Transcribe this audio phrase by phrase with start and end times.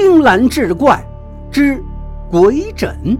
[0.00, 1.04] 青蓝志怪
[1.50, 1.82] 之
[2.30, 3.18] 鬼枕。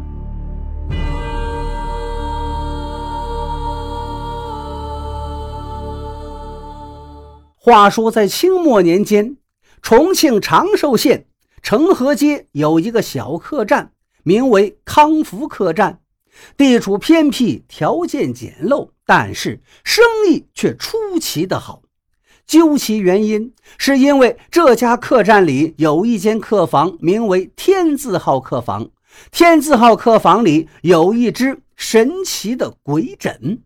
[7.56, 9.36] 话说在清末年间，
[9.82, 11.26] 重庆长寿县
[11.62, 13.90] 成和街有一个小客栈，
[14.22, 15.98] 名为康福客栈，
[16.56, 21.82] 地处偏僻，条件简陋，但是生意却出奇的好。
[22.48, 28.88] 究其原因，是因为这家客栈里有一间客房，名为“天字号客房”。
[29.30, 33.60] 天字号客房里有一只神奇的鬼枕。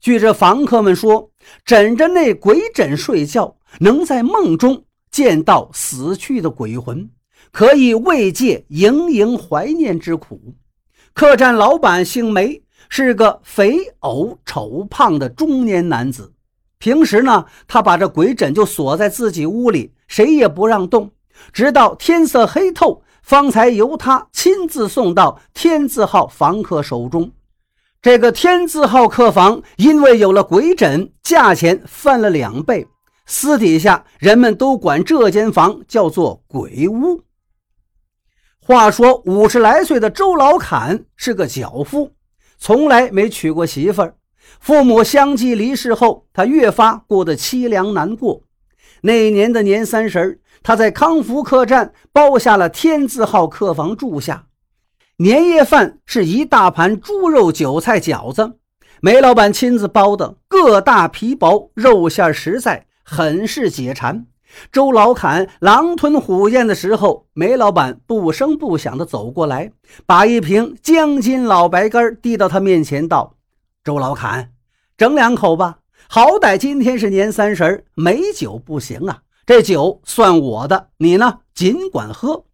[0.00, 1.30] 据这房客们说，
[1.66, 7.10] 枕着那鬼枕睡觉，能在梦中见到死去的鬼魂，
[7.52, 10.54] 可以慰藉盈盈怀念之苦。
[11.12, 16.33] 客栈老板姓梅，是个肥偶丑胖的中年男子。
[16.78, 21.10] 平时呢，他把这鬼枕就锁在自己屋里，谁也不让动，
[21.52, 27.32] 直到天色黑透，方才由他亲自送到天字号房客手中。
[28.02, 32.86] 这个天字号客房，因为有了鬼枕，价钱翻了两倍。
[33.24, 37.22] 私底下人们都管这间房叫做鬼屋。
[38.60, 42.12] 话说五十来岁的周老侃是个脚夫，
[42.58, 44.14] 从来没娶过媳妇儿。
[44.60, 48.42] 父母相继离世后，他越发过得凄凉难过。
[49.02, 54.46] 那年的年三十他在康福客栈包下了天字号客房住下。
[55.18, 58.54] 年夜饭是一大盘猪肉韭菜饺子，
[59.00, 64.26] 梅老板亲自包的，个大皮薄，肉馅实在，很是解馋。
[64.72, 69.70] 周老侃狼吞虎咽的时候，梅老板不声不响地走过来，
[70.06, 73.36] 把一瓶江津老白干递到他面前，道
[73.84, 74.50] ：“周老侃，
[74.96, 79.20] 整两口吧，好歹今天是年三十没酒不行啊。
[79.44, 82.46] 这酒算我的，你呢，尽管喝。”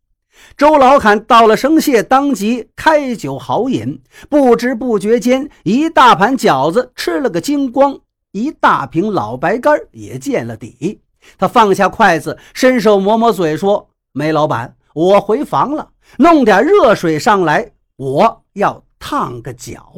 [0.58, 4.02] 周老侃道了声谢，当即开酒豪饮。
[4.28, 7.96] 不知不觉间，一大盘饺子吃了个精光，
[8.32, 11.00] 一大瓶老白干也见了底。
[11.38, 19.92] 他放下筷子，伸手抹抹嘴，说：“梅老板，我回房了，弄点热水上来，我要烫个脚。”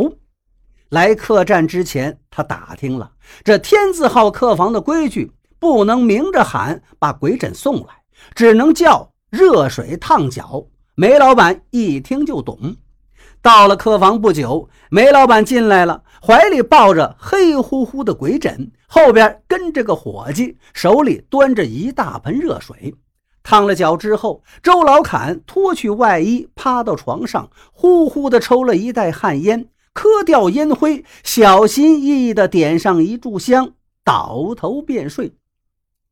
[0.93, 8.03] 来客栈之前，他打听了这天字号客房的规矩，不能明着喊把鬼枕送来，
[8.35, 9.11] 只能叫。
[9.31, 12.77] 热水烫脚，梅老板一听就懂。
[13.41, 22.95] 到了客房不久，梅老板进来了，怀里抱着黑乎乎的鬼枕，后边跟着个伙计，手里端着一大盆热水。
[23.43, 33.73] 烫了脚之后，周老侃脱去外衣，趴到床上，呼呼地抽了一袋旱烟，磕掉烟灰，小心翼翼地点上一炷香，
[34.05, 35.33] 倒头便睡。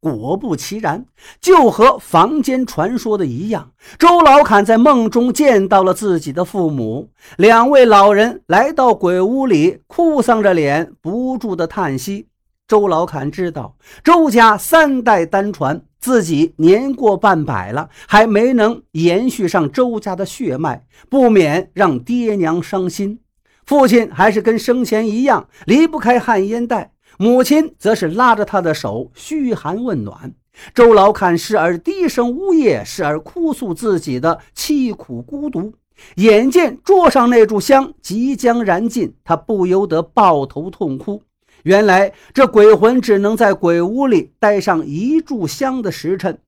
[0.01, 1.05] 果不其然，
[1.43, 7.11] 就和房间传说的一样，周老侃在梦中见到了自己的父母。
[7.37, 12.29] 两位老人来到鬼屋里，哭丧着脸，不住的叹息。
[12.67, 23.19] 周老侃知道周家三代单传，自己年过半百了，还没能延续上周家的血脉，不免让爹娘伤心。
[23.67, 26.93] 父亲还是跟生前一样，离不开旱烟袋。
[27.19, 30.33] 母亲则是拉着他的手嘘寒问暖，
[30.75, 35.75] 周老侃时而低声呜咽，时而哭诉自己的凄苦孤独。
[36.15, 41.23] 眼见桌上那炷香即将燃尽，他不由得抱头痛哭。
[41.63, 46.39] 原来这鬼魂只能在鬼屋里待上一炷香的时辰。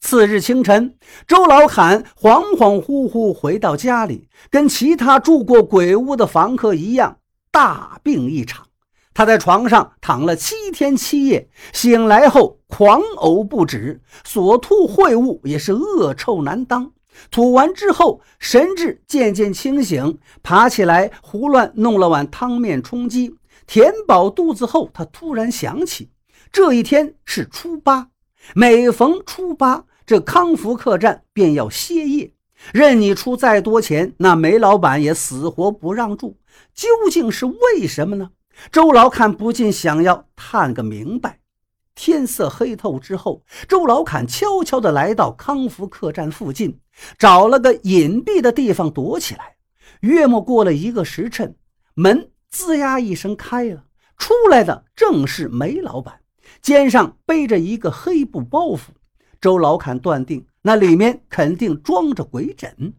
[0.00, 7.18] 次日清晨，周老侃恍恍惚惚回到家里，跟其他住过鬼屋的房客一样，
[7.50, 8.66] 大病一场。
[9.12, 16.92] 他在床上躺了七天七夜，醒来后狂呕不止，所吐秽物也是恶臭难当。
[17.32, 23.34] 吐完之后，神志渐渐清醒，爬起来胡乱弄了碗汤面充饥。
[23.66, 26.10] 填饱肚子后，他突然想起
[26.52, 28.08] 这一天是初八，
[28.54, 32.32] 每逢初八，这康福客栈便要歇业，
[32.72, 36.38] 任你出再多钱，那梅老板也死活不让住。
[36.72, 38.30] 究竟是为什么呢？
[38.72, 41.40] 周老侃不禁想要探个明白。
[41.94, 46.80] 天色黑透之后，周老侃悄悄地来到康福客栈附近，
[47.18, 49.56] 找了个隐蔽的地方躲起来。
[50.00, 51.54] 约莫过了一个时辰，
[51.92, 53.84] 门吱呀一声开了，
[54.16, 56.20] 出来的正是梅老板，
[56.62, 58.78] 肩上背着一个黑布包袱。
[59.40, 62.92] 周老侃断定那里面肯定装着鬼枕。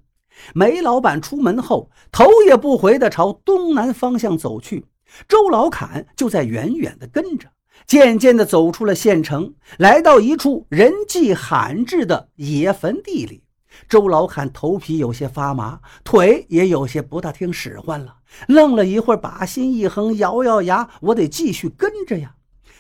[0.53, 4.85] 梅老板出门后，头也不回地朝东南方向走去。
[5.27, 7.49] 周老侃就在远远地跟着，
[7.85, 13.43] 渐渐地走出了县城，来到一处人迹罕至的野坟地里。
[13.87, 18.15] 周老坎头皮有些发麻，腿也有些不大听使唤了。
[18.47, 22.35] 愣了一会儿，把心一横，咬咬牙：“我得继续跟着呀。”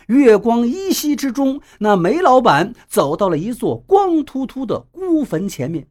[0.09, 5.87] 月光依稀之中，那煤老板走到了一座光秃秃的孤坟前面，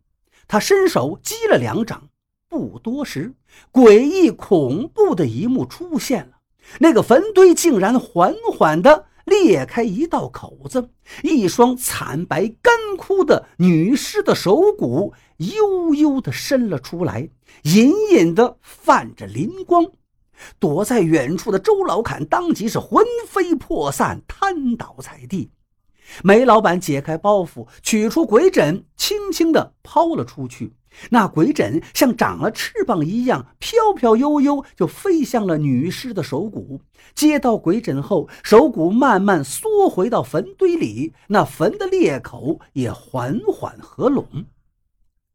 [0.49, 2.09] 他伸手击了两掌。
[2.49, 3.32] 不多时，
[3.73, 6.32] 诡异恐怖的一幕出现了：
[6.81, 10.91] 那个坟堆竟然缓缓地裂开一道口子，
[11.23, 17.29] 一双惨白干枯的女尸的手骨悠悠地伸了出来，
[17.62, 19.87] 隐隐地泛着灵光。
[20.58, 25.50] 躲在远处的周老坎当即是魂飞魄散，瘫倒在地。
[26.23, 30.73] 梅老板解开包袱，取出鬼枕，轻轻地抛了出去。
[31.11, 36.81] 那鬼枕像长了翅膀一样，飘飘悠悠就飞向了女尸的手骨。
[37.14, 44.26] 接到鬼枕后，手骨慢慢缩回到坟堆里，那坟的裂口也缓缓合拢。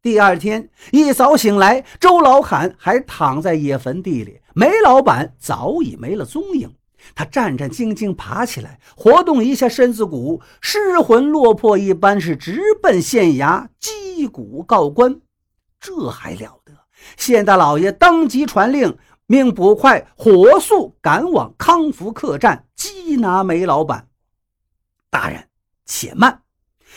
[0.02, 6.74] 第二天一早醒来，周老坎还躺在野坟地里，梅老板早已没了踪影。
[7.14, 15.20] 他战战兢兢爬起来，活动一下身子骨，失魂落魄一般，是直奔县衙击鼓告官。
[15.78, 16.72] 这还了得！
[17.18, 18.96] 县大老爷当即传令，
[19.26, 24.08] 命捕快火速赶往康福客栈缉拿梅老板。
[25.10, 25.48] 大人，
[25.84, 26.40] 且慢！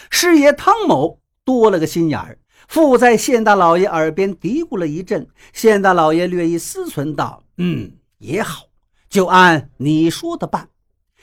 [0.09, 5.27] 师爷汤某多了个心眼儿，附在县大老爷耳边嘀咕了一阵。
[5.53, 8.65] 县大老爷略一思忖，道：“嗯，也好，
[9.09, 10.69] 就按你说的办。”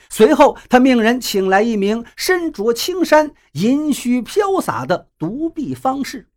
[0.09, 6.27] 随后，他命人请来一名身着青衫、银须飘洒的独臂方士。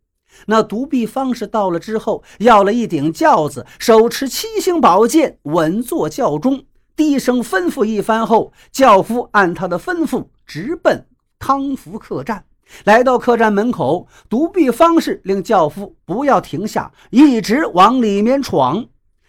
[0.47, 6.65] 那独臂方士到了之后，要了一顶轿子，手持七星宝剑，稳坐轿中，
[6.95, 11.05] 低声吩咐一番后，轿夫按他的吩咐直奔
[11.37, 12.45] 康福客栈。
[12.85, 18.85] 来到客栈门口，独臂方士令轿夫不要停下，一直往里面闯。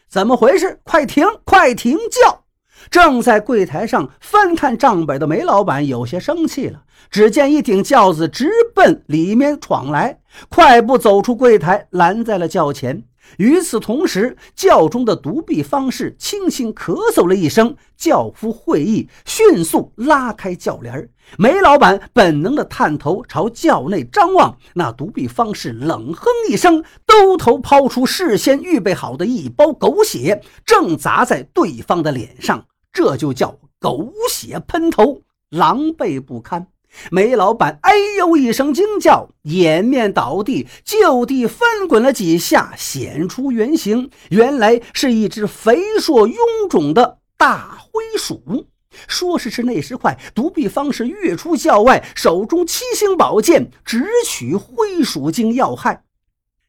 [0.08, 0.80] 怎么回事？
[0.82, 1.26] 快停！
[1.44, 2.44] 快停轿！
[2.90, 6.82] 正在柜台上翻看账本的梅老板有些生气了。
[7.10, 13.04] 只见一顶轿子直奔里面闯来，快步走出柜台，拦在了轿前。
[13.38, 21.08] 与此同时，轿中的独臂方士轻轻咳嗽了一声，轿夫会意，迅速拉开轿帘。
[21.38, 32.66] 梅老板本能的探头朝轿内张望，那独臂方士冷哼一声，兜头抛出事先预备好的一包狗血，正砸在对方的脸上。
[32.92, 36.66] 这就叫狗血喷头，狼狈不堪。
[37.10, 46.34] 梅老板哎呦一声惊叫，掩面倒地，就地翻滚了几下，显出原形，原来是一只肥硕臃
[46.68, 48.66] 肿的大灰鼠。
[49.06, 56.02] 说时迟，那时快，独臂方士跃出校外，手中七星宝剑直取灰鼠精要害。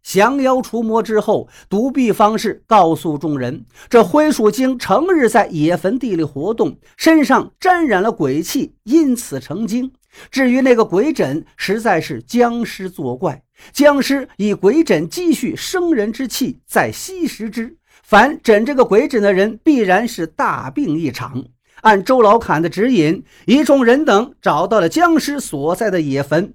[0.04, 9.92] 降妖除魔之后，独臂方士告诉众人：这灰鼠精成日在野坟地里活动，身上沾染了鬼气，因此成精。
[10.30, 13.42] 至于那个鬼枕，实在是僵尸作怪。
[13.72, 21.44] 僵尸以鬼枕积蓄生人之气，再吸食之，凡枕这个鬼枕的人，必然是大病一场。
[21.82, 26.54] 按周老坎的指引，一众人等找到了僵尸所在的野坟。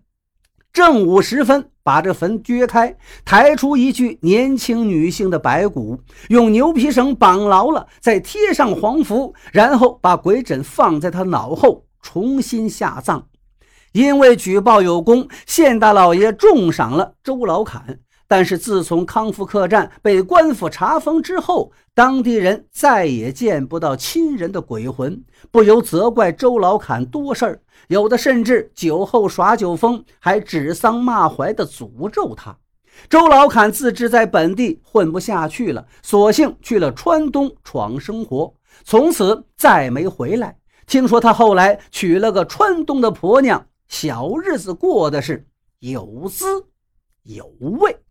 [0.73, 2.94] 正午时分，把这坟掘开，
[3.25, 5.98] 抬出一具年轻女性的白骨，
[6.29, 13.27] 用牛皮绳绑牢了，再贴上黄符，然后把鬼枕放在他脑后，重新下葬。
[13.96, 17.98] 因为举报有功，县大老爷重赏了周老坎。
[18.29, 25.19] 但是自从康复客栈被官府查封之后，当地人再也见不到亲人的鬼魂，
[25.50, 32.55] 不由责怪周老坎多事儿，有的甚至酒后耍酒疯，还指桑骂槐的诅咒他。
[33.08, 38.53] 周老坎自知在本地混不下去了，索性去了川东闯生活，
[38.84, 40.55] 从此再没回来。
[40.86, 43.67] 听说他后来娶了个川东的婆娘。
[43.88, 45.46] 小日子过得是
[45.78, 46.69] 有滋
[47.22, 48.06] 有味。